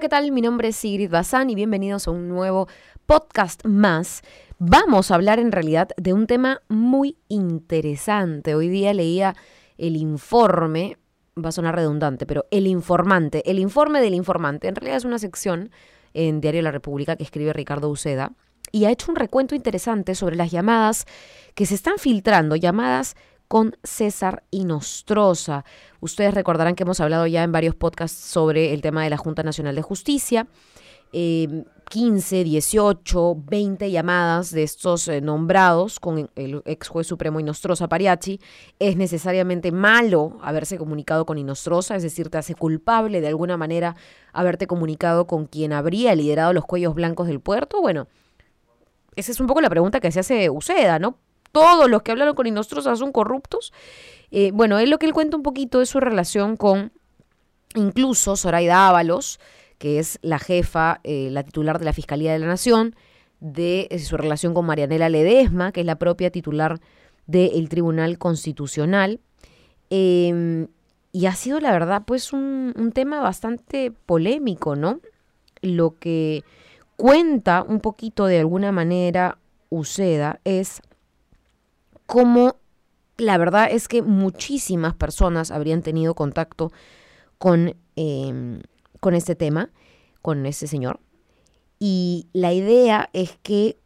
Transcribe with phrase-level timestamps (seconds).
[0.00, 0.32] ¿qué tal?
[0.32, 2.68] Mi nombre es Sigrid Bazán y bienvenidos a un nuevo
[3.04, 4.22] podcast más.
[4.58, 8.54] Vamos a hablar en realidad de un tema muy interesante.
[8.54, 9.36] Hoy día leía
[9.76, 10.96] el informe,
[11.36, 15.18] va a sonar redundante, pero el informante, el informe del informante, en realidad es una
[15.18, 15.70] sección
[16.14, 18.32] en Diario La República que escribe Ricardo Uceda
[18.72, 21.04] y ha hecho un recuento interesante sobre las llamadas
[21.54, 23.16] que se están filtrando, llamadas
[23.50, 25.64] con César Inostroza.
[25.98, 29.42] Ustedes recordarán que hemos hablado ya en varios podcasts sobre el tema de la Junta
[29.42, 30.46] Nacional de Justicia.
[31.10, 38.40] 15, 18, 20 llamadas de estos eh, nombrados con el ex juez supremo Inostroza Pariachi.
[38.78, 43.96] Es necesariamente malo haberse comunicado con Inostroza, es decir, te hace culpable de alguna manera
[44.32, 47.80] haberte comunicado con quien habría liderado los cuellos blancos del puerto.
[47.80, 48.06] Bueno,
[49.16, 51.18] esa es un poco la pregunta que se hace Uceda, ¿no?
[51.52, 53.72] Todos los que hablaron con Inostroza son corruptos.
[54.30, 56.92] Eh, bueno, él lo que él cuenta un poquito es su relación con
[57.74, 59.40] incluso Zoraida Ábalos,
[59.78, 62.94] que es la jefa, eh, la titular de la Fiscalía de la Nación,
[63.40, 66.80] de eh, su relación con Marianela Ledesma, que es la propia titular
[67.26, 69.20] del Tribunal Constitucional.
[69.88, 70.68] Em,
[71.12, 75.00] y ha sido, la verdad, pues un, un tema bastante polémico, ¿no?
[75.62, 76.44] Lo que
[76.96, 79.38] cuenta un poquito de alguna manera
[79.70, 80.82] Uceda es
[82.10, 82.56] como
[83.18, 86.72] la verdad es que muchísimas personas habrían tenido contacto
[87.38, 88.62] con, em,
[88.98, 89.70] con este tema,
[90.20, 90.98] con este señor.
[91.78, 93.78] Y la idea es que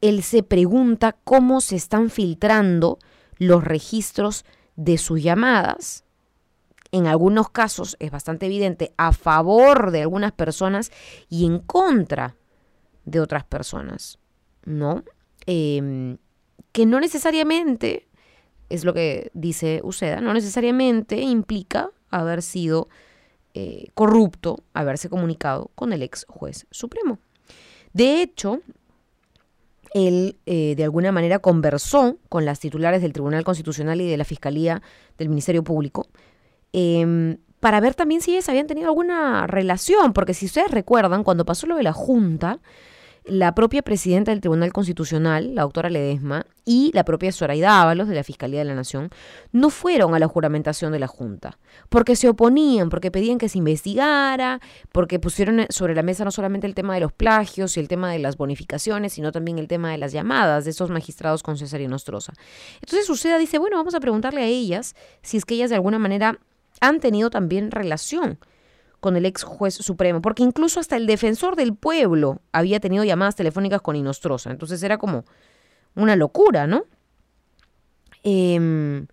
[0.00, 2.98] él se pregunta cómo se están filtrando
[3.36, 6.06] los registros de sus llamadas.
[6.90, 10.90] En algunos casos es bastante evidente a favor de algunas personas
[11.28, 12.36] y en contra
[13.04, 14.18] de otras personas,
[14.64, 15.04] ¿no?
[15.44, 16.16] Eh,
[16.72, 18.08] que no necesariamente,
[18.68, 22.88] es lo que dice Uceda, no necesariamente implica haber sido
[23.54, 27.18] eh, corrupto, haberse comunicado con el ex juez supremo.
[27.92, 28.60] De hecho,
[29.92, 34.24] él eh, de alguna manera conversó con las titulares del Tribunal Constitucional y de la
[34.24, 34.82] Fiscalía
[35.18, 36.06] del Ministerio Público
[36.72, 41.44] em, para ver también si ellas habían tenido alguna relación, porque si ustedes recuerdan, cuando
[41.44, 42.60] pasó lo de la Junta,
[43.24, 48.14] la propia presidenta del Tribunal Constitucional, la doctora Ledesma, y la propia Zoraida Ábalos de
[48.14, 49.10] la Fiscalía de la Nación
[49.50, 51.58] no fueron a la juramentación de la Junta,
[51.88, 54.60] porque se oponían, porque pedían que se investigara,
[54.92, 58.12] porque pusieron sobre la mesa no solamente el tema de los plagios y el tema
[58.12, 61.80] de las bonificaciones, sino también el tema de las llamadas de esos magistrados con César
[61.80, 62.32] y Nostroza.
[62.80, 65.98] Entonces Uceda dice, bueno, vamos a preguntarle a ellas si es que ellas de alguna
[65.98, 66.38] manera
[66.80, 68.38] han tenido también relación
[69.00, 73.34] con el ex juez supremo, porque incluso hasta el defensor del pueblo había tenido llamadas
[73.34, 74.50] telefónicas con Inostroza.
[74.50, 75.24] Entonces era como
[75.94, 76.84] una locura, ¿no?
[78.22, 79.06] Em,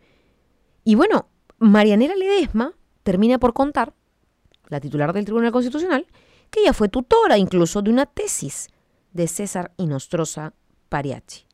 [0.84, 3.94] y bueno, Marianela Ledesma termina por contar,
[4.68, 6.06] la titular del Tribunal Constitucional,
[6.52, 8.68] que ella fue tutora incluso de una tesis
[9.14, 10.54] de César Inostroza
[10.90, 11.46] Pariachi.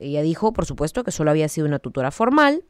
[0.00, 2.64] Ella dijo, por supuesto, que solo había sido una tutora formal.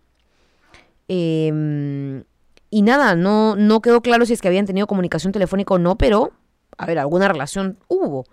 [1.08, 2.22] Eh,
[2.70, 5.96] y nada, no, no quedó claro si es que habían tenido comunicación telefónica o no,
[5.96, 6.32] pero,
[6.76, 8.24] a ver, alguna relación hubo,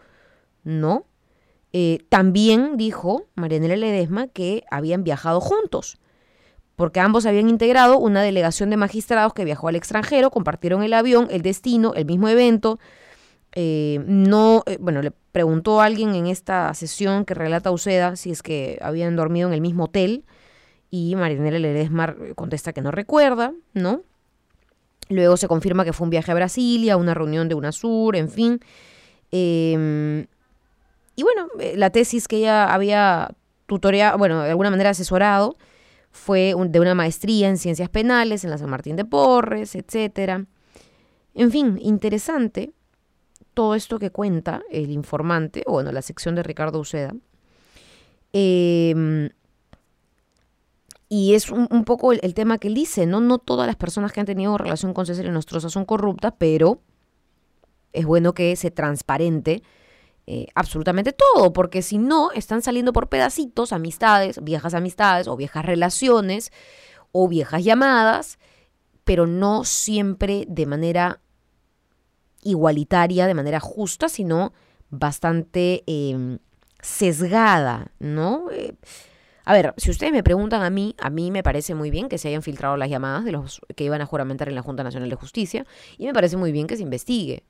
[0.63, 1.05] ¿no?
[1.71, 5.97] Eh, también dijo Marianela Ledesma que habían viajado juntos,
[6.75, 11.27] porque ambos habían integrado una delegación de magistrados que viajó al extranjero, compartieron el avión,
[11.31, 12.79] el destino, el mismo evento.
[13.53, 18.31] Eh, no, eh, bueno, le preguntó a alguien en esta sesión que relata Uceda si
[18.31, 20.25] es que habían dormido en el mismo hotel
[20.89, 24.03] y Marianela Ledesma contesta que no recuerda, ¿no?
[25.09, 28.59] Luego se confirma que fue un viaje a Brasilia, una reunión de UNASUR, en fin.
[29.31, 30.25] Em,
[31.15, 33.29] y bueno, eh, la tesis que ella había
[33.67, 35.55] tutoreado, bueno, de alguna manera asesorado,
[36.11, 40.45] fue de una maestría en ciencias penales en la San Martín de Porres, etc.
[41.33, 42.71] En fin, interesante
[43.53, 47.13] todo esto que cuenta el informante, o bueno, la sección de Ricardo Uceda.
[48.33, 49.29] Eh,
[51.17, 53.21] y es un, poco el, tema que él dice, ¿no?
[53.21, 56.81] No todas las personas que han tenido relación con César y Nostroza son corruptas, pero
[57.93, 59.63] es bueno que se transparente
[60.27, 65.63] eh, absolutamente todo, porque si no, están saliendo por pedacitos amistades, viejas amistades o viejas
[65.63, 66.51] relaciones
[67.13, 68.37] o viejas llamadas,
[69.05, 71.21] pero no siempre de manera
[72.43, 74.51] igualitaria, de manera justa, sino
[74.89, 76.39] bastante em,
[76.81, 78.51] sesgada, ¿no?
[78.51, 78.75] Eh,
[79.45, 82.17] a ver, si ustedes me preguntan a mí, a mí me parece muy bien que
[82.17, 85.09] se hayan filtrado las llamadas de los que iban a juramentar en la Junta Nacional
[85.09, 85.65] de Justicia
[85.97, 87.43] y me parece muy bien que se investigue.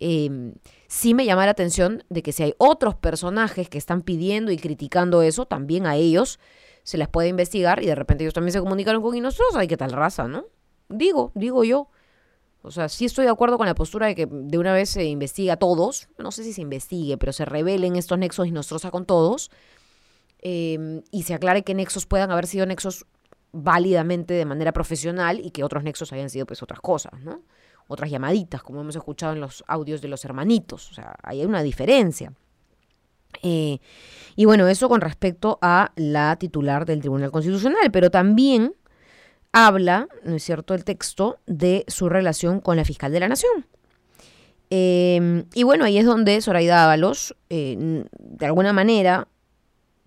[0.00, 0.54] Em,
[0.86, 4.56] sí me llama la atención de que si hay otros personajes que están pidiendo y
[4.56, 6.38] criticando eso, también a ellos
[6.82, 9.14] se les puede investigar y de repente ellos también se comunicaron con
[9.56, 10.46] hay que tal raza, ¿no?
[10.88, 11.90] Digo, digo yo.
[12.62, 15.04] O sea, sí estoy de acuerdo con la postura de que de una vez se
[15.04, 18.52] investiga a todos, no sé si se investigue, pero se revelen estos nexos y
[18.90, 19.50] con todos,
[20.40, 23.06] eh, y se aclare que nexos puedan haber sido nexos
[23.52, 27.42] válidamente de manera profesional y que otros nexos hayan sido pues otras cosas, ¿no?
[27.88, 30.90] Otras llamaditas, como hemos escuchado en los audios de los hermanitos.
[30.90, 32.32] O sea, ahí hay una diferencia.
[33.42, 33.78] Eh,
[34.36, 38.74] y bueno, eso con respecto a la titular del Tribunal Constitucional, pero también
[39.52, 43.66] habla, ¿no es cierto?, el texto de su relación con la fiscal de la Nación.
[44.70, 49.28] Eh, y bueno, ahí es donde Zoraida Ábalos, eh, de alguna manera,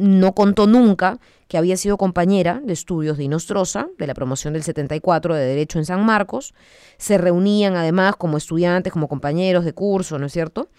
[0.01, 4.63] no contó nunca que había sido compañera de estudios de Inostrosa, de la promoción del
[4.63, 6.53] 74 de Derecho en San Marcos.
[6.98, 10.69] Se reunían además como estudiantes, como compañeros de curso, ¿no es cierto?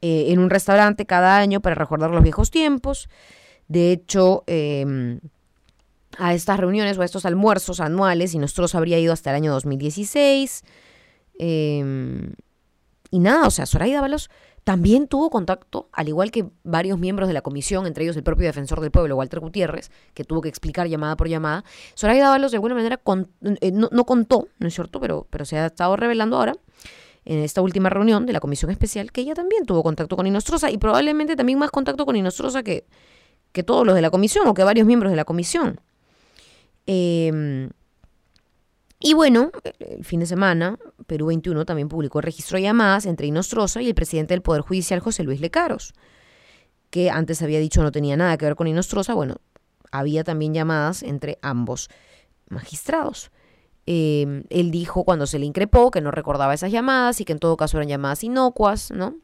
[0.00, 3.08] Eh, en un restaurante cada año para recordar los viejos tiempos.
[3.68, 5.20] De hecho, em,
[6.18, 10.64] a estas reuniones o a estos almuerzos anuales, Inostrosa habría ido hasta el año 2016.
[11.38, 12.32] Em,
[13.10, 14.30] y nada, o sea, Zoraida Ábalos
[14.66, 18.46] también tuvo contacto, al igual que varios miembros de la comisión, entre ellos el propio
[18.46, 21.62] defensor del pueblo, Walter Gutiérrez, que tuvo que explicar llamada por llamada.
[21.94, 23.00] Soraya Dávalos de alguna manera
[23.60, 24.98] eh, no, contó, ¿no es cierto?
[24.98, 26.56] Pero, pero se ha estado revelando ahora,
[27.24, 30.68] en esta última reunión de la comisión especial, que ella también tuvo contacto con Inostrosa
[30.68, 32.86] y probablemente también más contacto con Inostrosa que,
[33.52, 35.80] que todos los de la comisión o que varios miembros de la comisión.
[36.88, 37.68] Eh,
[38.98, 43.26] y bueno, el fin de semana, Perú 21 también publicó el registro de llamadas entre
[43.26, 45.92] Inostrosa y el presidente del Poder Judicial, José Luis Lecaros,
[46.90, 49.12] que antes había dicho no tenía nada que ver con Inostrosa.
[49.12, 49.36] Bueno,
[49.90, 51.90] había también llamadas entre ambos
[52.48, 53.30] magistrados.
[53.84, 57.38] Em, él dijo cuando se le increpó que no recordaba esas llamadas y que en
[57.38, 59.16] todo caso eran llamadas inocuas, ¿no?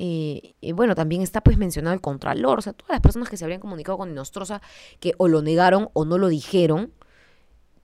[0.00, 3.44] y bueno, también está pues mencionado el Contralor, o sea, todas las personas que se
[3.44, 4.62] habrían comunicado con Inostrosa
[5.00, 6.92] que o lo negaron o no lo dijeron,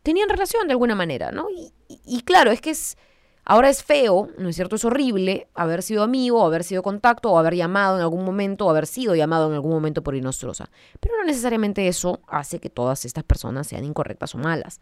[0.05, 1.49] tenían relación de alguna manera, ¿no?
[1.89, 2.97] Y, claro, es que es,
[3.45, 4.77] ahora es feo, ¿no es cierto?
[4.77, 8.71] Es horrible haber sido amigo, haber sido contacto, o haber llamado en algún momento, o
[8.71, 10.71] haber sido llamado en algún momento por Inostrosa.
[11.01, 14.79] Pero no necesariamente eso hace que todas estas personas sean incorrectas o malas.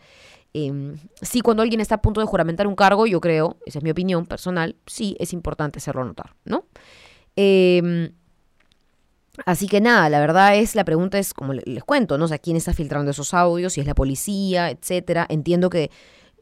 [0.55, 3.85] Eh, sí, cuando alguien está a punto de juramentar un cargo, yo creo, esa es
[3.85, 6.67] mi opinión personal, sí es importante hacerlo notar, ¿no?
[7.37, 8.13] Eh,
[9.47, 12.27] Así que nada, la verdad es, la pregunta es, como les cuento, ¿no?
[12.27, 13.73] O sea, ¿quién está filtrando esos audios?
[13.73, 15.27] Si es la policía, etcétera.
[15.29, 15.91] Entiendo que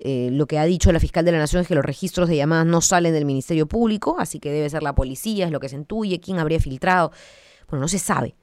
[0.00, 2.36] eh, lo que ha dicho la fiscal de la Nación es que los registros de
[2.36, 5.68] llamadas no salen del Ministerio Público, así que debe ser la policía, es lo que
[5.68, 7.12] se intuye, quién habría filtrado.
[7.68, 8.34] Bueno, no se sabe,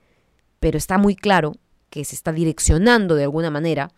[0.62, 1.54] pero está muy claro
[1.90, 3.92] que se está direccionando de alguna manera,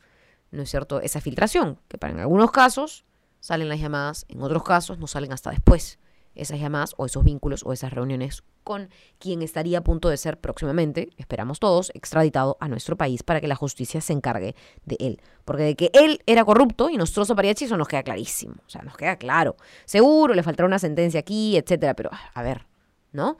[0.49, 3.05] ¿no es cierto?, esa filtración, que para en algunos casos
[3.39, 5.98] salen las llamadas, en otros casos no salen hasta después
[6.41, 10.37] esas llamadas o esos vínculos o esas reuniones con quien estaría a punto de ser
[10.37, 14.55] próximamente, esperamos todos, extraditado a nuestro país para que la justicia se encargue
[14.85, 15.21] de él.
[15.45, 18.55] Porque de que él era corrupto y nos a Pariachi, eso nos queda clarísimo.
[18.65, 19.55] O sea, nos queda claro.
[19.85, 22.65] Seguro le faltará una sentencia aquí, etcétera, pero a ver,
[23.11, 23.37] ¿no?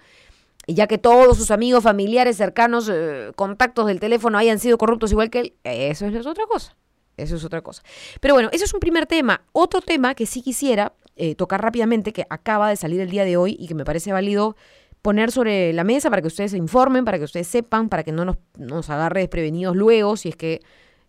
[0.66, 5.12] Y ya que todos sus amigos, familiares, cercanos, eh, contactos del teléfono hayan sido corruptos
[5.12, 6.76] igual que él, eso es otra cosa.
[7.18, 7.84] Eso es otra cosa.
[8.22, 9.42] Pero bueno, ese es un primer tema.
[9.52, 13.36] Otro tema que sí quisiera eh, tocar rápidamente, que acaba de salir el día de
[13.36, 14.56] hoy y que me parece válido
[15.02, 18.14] poner sobre la mesa para que ustedes se informen, para que ustedes sepan, para que
[18.14, 20.62] no nos, nos agarre desprevenidos luego si es que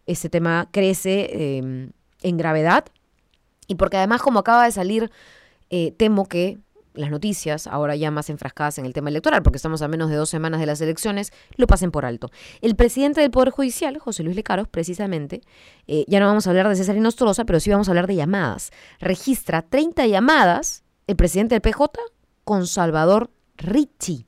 [0.07, 2.85] este tema crece em, en gravedad.
[3.69, 5.13] Y porque además, como acaba de salir,
[5.71, 6.59] eh, temo que
[7.01, 10.17] las noticias, ahora ya más enfrascadas en el tema electoral, porque estamos a menos de
[10.17, 12.31] dos semanas de las elecciones, lo pasen por alto.
[12.61, 15.41] El presidente del Poder Judicial, José Luis Lecaros, precisamente,
[15.87, 18.17] eh, ya no vamos a hablar de César Inostroza, pero sí vamos a hablar de
[18.17, 18.71] llamadas.
[19.01, 22.01] Registra 30 llamadas el presidente del PJ
[22.45, 24.27] con Salvador Ricci.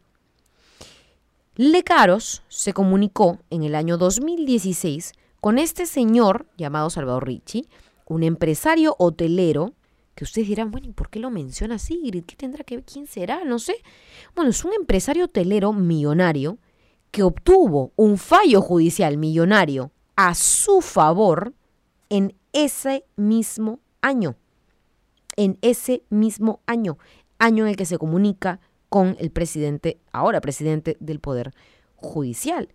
[1.55, 7.69] Lecaros se comunicó en el año 2016 con este señor llamado Salvador Ricci,
[8.07, 9.75] un empresario hotelero
[10.15, 12.25] que ustedes dirán, bueno, ¿y por qué lo menciona Sigrid?
[12.25, 12.85] ¿Qué tendrá que ver?
[12.85, 13.45] ¿Quién será?
[13.45, 13.77] No sé.
[14.35, 16.59] Bueno, es un empresario hotelero millonario
[17.11, 21.55] que obtuvo un fallo judicial millonario a su favor
[22.09, 24.37] en ese mismo año.
[25.37, 26.99] En ese mismo año.
[27.39, 31.53] Año en el que se comunica con el presidente, ahora presidente del Poder
[31.97, 32.69] Judicial.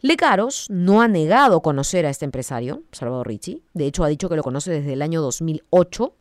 [0.00, 3.62] Lecaros no ha negado conocer a este empresario, Salvador Ricci.
[3.72, 6.14] De hecho, ha dicho que lo conoce desde el año 2008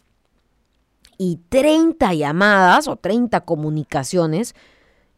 [1.18, 4.56] y 30 llamadas o 30 comunicaciones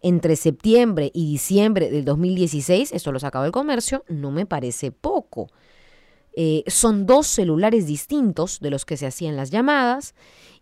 [0.02, 5.48] entre septiembre y diciembre del 2016, esto lo sacaba el comercio, no me parece poco.
[6.36, 10.14] Eh, son dos celulares distintos de los que se hacían las llamadas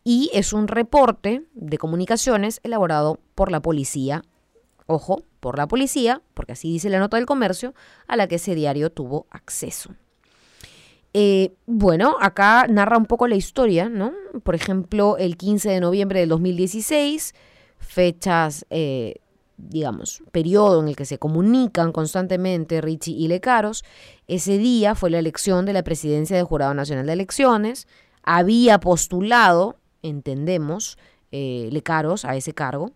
[0.03, 4.23] y es un reporte de comunicaciones elaborado por la policía,
[4.85, 7.73] ojo, por la policía, porque así dice la nota del comercio,
[8.07, 9.95] a la que ese diario tuvo acceso.
[11.13, 14.13] Eh, bueno, acá narra un poco la historia, ¿no?
[14.41, 17.35] Por ejemplo, el 15 de noviembre del 2016,
[17.77, 19.17] fechas, eh,
[19.57, 23.85] digamos, periodo en el que se comunican constantemente Richie y Lecaros.
[24.27, 27.87] Ese día fue la elección de la presidencia del Jurado Nacional de Elecciones.
[28.23, 30.97] Había postulado, entendemos,
[31.31, 32.91] eh, Lecaros a ese cargo.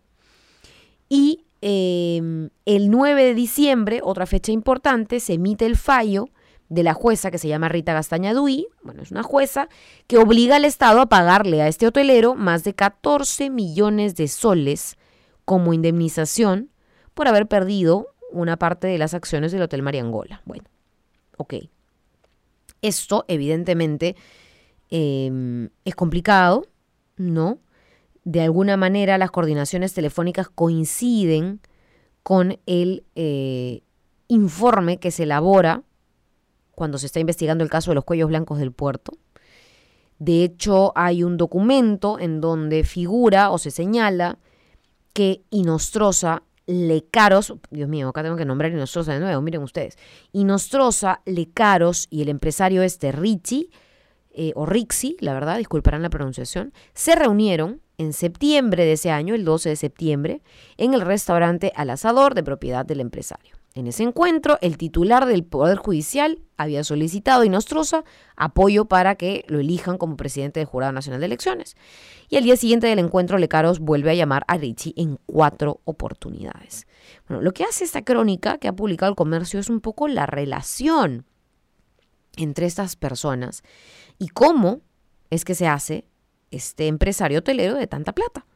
[1.08, 6.30] Y el 9 de diciembre, otra fecha importante, se emite el fallo
[6.70, 9.70] de la jueza que se llama Rita Gastaña Duy, bueno, es una jueza
[10.08, 14.98] que obliga al Estado a pagarle a este hotelero más de 14 millones de soles
[15.46, 16.70] como indemnización
[17.14, 20.42] por haber perdido una parte de las acciones del Hotel Mariangola.
[20.46, 20.66] Bueno,
[21.38, 21.56] ok.
[22.82, 24.16] Esto, evidentemente,
[24.90, 26.68] em, es complicado,
[27.16, 27.60] ¿no?
[28.26, 31.62] De alguna manera las coordinaciones telefónicas coinciden
[32.24, 33.84] con el eh,
[34.28, 35.84] informe que se elabora
[36.78, 39.14] cuando se está investigando el caso de los cuellos blancos del puerto.
[40.20, 44.38] De hecho, hay un documento en donde figura o se señala
[45.12, 49.98] que Inostrosa Lecaros, Dios mío, acá tengo que nombrar Inostrosa de nuevo, miren ustedes,
[50.34, 53.72] Inostrosa, Lecaros y el empresario este Richie,
[54.30, 59.34] eh, o Rixi, la verdad, disculparán la pronunciación, se reunieron en septiembre de ese año,
[59.34, 60.44] el 12 de septiembre,
[60.78, 63.57] en el restaurante Al Asador de propiedad del empresario.
[63.78, 68.04] En ese encuentro, el titular del Poder Judicial había solicitado a Inostroza
[68.36, 71.78] apoyo para que lo elijan como presidente del Jurado Nacional de Elecciones.
[72.28, 76.88] Y al día siguiente del encuentro, Lecaros vuelve a llamar a Richie en cuatro oportunidades.
[77.28, 80.26] Bueno, lo que hace esta crónica que ha publicado el comercio es un poco la
[80.26, 81.28] relación
[82.36, 83.62] entre estas personas
[84.18, 84.82] y cómo
[85.30, 86.04] es que se hace
[86.50, 88.48] este empresario hotelero de tanta plata.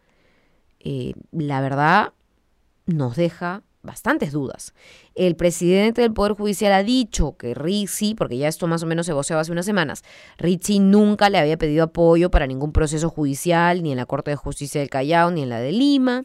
[0.79, 2.13] Eh, la verdad
[2.87, 4.73] nos deja bastantes dudas.
[5.15, 9.05] El presidente del Poder Judicial ha dicho que Rizzi, porque ya esto más o menos
[9.05, 10.03] se voceaba hace unas semanas,
[10.37, 14.37] Rizzi nunca le había pedido apoyo para ningún proceso judicial, ni en la Corte de
[14.37, 16.23] Justicia del Callao, ni en la de Lima.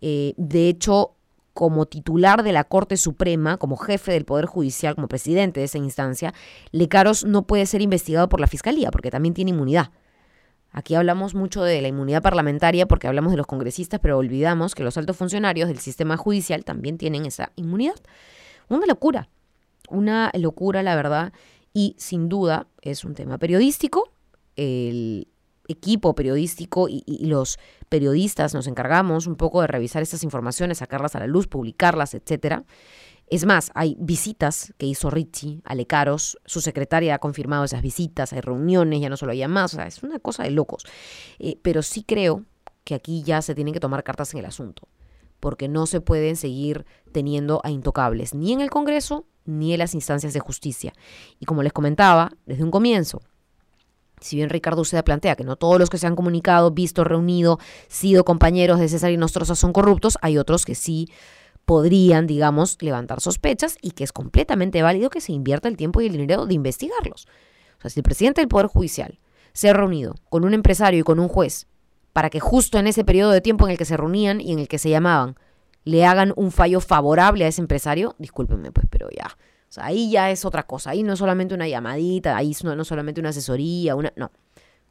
[0.00, 1.14] Eh, de hecho,
[1.52, 5.78] como titular de la Corte Suprema, como jefe del Poder Judicial, como presidente de esa
[5.78, 6.32] instancia,
[6.70, 9.90] Lecaros no puede ser investigado por la Fiscalía, porque también tiene inmunidad.
[10.72, 14.84] Aquí hablamos mucho de la inmunidad parlamentaria porque hablamos de los congresistas, pero olvidamos que
[14.84, 17.96] los altos funcionarios del sistema judicial también tienen esa inmunidad.
[18.68, 19.28] Una locura,
[19.88, 21.32] una locura, la verdad,
[21.74, 24.12] y sin duda es un tema periodístico.
[24.54, 25.26] El
[25.66, 27.58] equipo periodístico y, los
[27.88, 32.64] periodistas nos encargamos un poco de revisar estas informaciones, sacarlas a la luz, publicarlas, etcétera.
[33.30, 38.32] Es más, hay visitas que hizo Richie a Lecaros, su secretaria ha confirmado esas visitas,
[38.32, 40.84] hay reuniones, ya no solo hay más, o sea, es una cosa de locos.
[41.38, 42.44] Eh, pero sí creo
[42.82, 44.88] que aquí ya se tienen que tomar cartas en el asunto,
[45.38, 49.94] porque no se pueden seguir teniendo a intocables, ni en el Congreso, ni en las
[49.94, 50.92] instancias de justicia.
[51.38, 53.22] Y como les comentaba desde un comienzo,
[54.20, 57.60] si bien Ricardo Uceda plantea que no todos los que se han comunicado, visto, reunido,
[57.86, 61.08] sido compañeros de César y Nostroza son corruptos, hay otros que sí
[61.64, 66.06] podrían, digamos, levantar sospechas y que es completamente válido que se invierta el tiempo y
[66.06, 67.26] el dinero de investigarlos.
[67.78, 69.18] O sea, si el presidente del Poder Judicial
[69.52, 71.66] se ha reunido con un empresario y con un juez
[72.12, 74.58] para que justo en ese periodo de tiempo en el que se reunían y en
[74.58, 75.36] el que se llamaban,
[75.84, 79.36] le hagan un fallo favorable a ese empresario, discúlpenme, pues, pero ya.
[79.70, 80.90] O sea, ahí ya es otra cosa.
[80.90, 84.12] Ahí no es solamente una llamadita, ahí no, no solamente una asesoría, una.
[84.16, 84.32] No.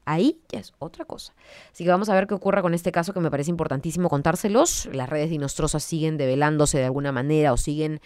[0.10, 1.36] Ahí ya es otra cosa.
[1.72, 4.90] Así que vamos a ver qué ocurre con este caso que me parece importantísimo contárselos.
[4.92, 8.02] Las redes dinostrosas siguen develándose de alguna manera o siguen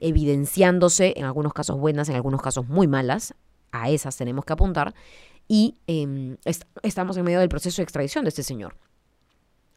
[0.00, 3.34] evidenciándose, en algunos casos buenas, en algunos casos muy malas.
[3.70, 4.94] A esas tenemos que apuntar.
[5.46, 5.76] Y
[6.46, 8.78] est estamos en medio del proceso de extradición de este señor.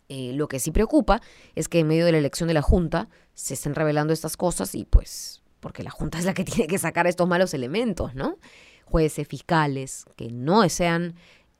[0.07, 1.21] Eh, lo que sí preocupa
[1.55, 4.75] es que en medio de la elección de la Junta se estén revelando estas cosas
[4.75, 8.37] y pues, porque la Junta es la que tiene que sacar estos malos elementos, ¿no?
[8.85, 11.15] Jueces, fiscales, que no sean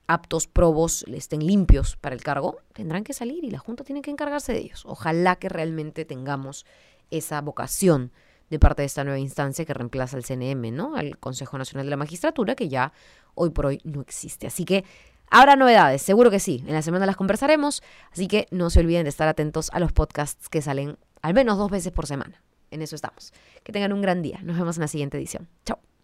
[0.06, 4.10] aptos, probos, estén limpios para el cargo, tendrán que salir y la Junta tiene que
[4.10, 4.84] encargarse de ellos.
[4.86, 6.64] Ojalá que realmente tengamos
[7.10, 8.12] esa vocación
[8.50, 10.96] de parte de esta nueva instancia que reemplaza al CNM, ¿no?
[10.96, 12.92] Al Consejo Nacional de la Magistratura, que ya
[13.34, 14.46] hoy por hoy no existe.
[14.46, 14.84] Así que
[15.30, 16.62] habrá novedades, seguro que sí.
[16.66, 17.82] En la semana las conversaremos,
[18.12, 21.58] así que no se olviden de estar atentos a los podcasts que salen al menos
[21.58, 22.42] dos veces por semana.
[22.70, 23.32] En eso estamos.
[23.62, 24.40] Que tengan un gran día.
[24.42, 25.48] Nos vemos en la siguiente edición.
[25.64, 25.95] Chao.